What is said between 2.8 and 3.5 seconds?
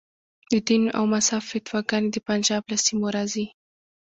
سیمو راځي.